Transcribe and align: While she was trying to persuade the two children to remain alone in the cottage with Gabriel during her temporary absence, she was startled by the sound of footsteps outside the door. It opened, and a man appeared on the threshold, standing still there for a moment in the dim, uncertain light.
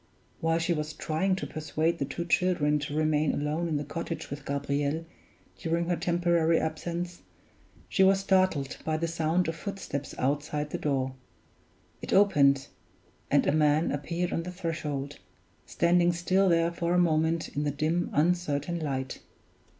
While 0.39 0.57
she 0.57 0.73
was 0.73 0.93
trying 0.93 1.35
to 1.35 1.45
persuade 1.45 1.99
the 1.99 2.05
two 2.05 2.25
children 2.25 2.79
to 2.79 2.95
remain 2.95 3.35
alone 3.35 3.67
in 3.67 3.77
the 3.77 3.83
cottage 3.83 4.31
with 4.31 4.47
Gabriel 4.47 5.05
during 5.59 5.89
her 5.89 5.95
temporary 5.95 6.59
absence, 6.59 7.21
she 7.87 8.01
was 8.03 8.19
startled 8.21 8.77
by 8.83 8.97
the 8.97 9.07
sound 9.07 9.47
of 9.47 9.55
footsteps 9.55 10.15
outside 10.17 10.71
the 10.71 10.79
door. 10.79 11.13
It 12.01 12.13
opened, 12.13 12.67
and 13.29 13.45
a 13.45 13.51
man 13.51 13.91
appeared 13.91 14.33
on 14.33 14.41
the 14.41 14.51
threshold, 14.51 15.19
standing 15.67 16.13
still 16.13 16.49
there 16.49 16.71
for 16.71 16.95
a 16.95 16.97
moment 16.97 17.49
in 17.49 17.61
the 17.63 17.69
dim, 17.69 18.09
uncertain 18.11 18.79
light. 18.79 19.19